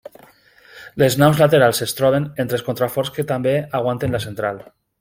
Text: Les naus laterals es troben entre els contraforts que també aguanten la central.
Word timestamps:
Les 1.01 1.17
naus 1.23 1.41
laterals 1.41 1.81
es 1.87 1.93
troben 1.99 2.25
entre 2.45 2.59
els 2.59 2.65
contraforts 2.69 3.13
que 3.19 3.27
també 3.33 3.55
aguanten 3.81 4.19
la 4.19 4.23
central. 4.29 4.63